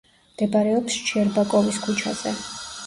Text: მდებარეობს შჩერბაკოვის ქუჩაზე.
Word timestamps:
მდებარეობს 0.29 0.95
შჩერბაკოვის 1.03 1.81
ქუჩაზე. 1.87 2.37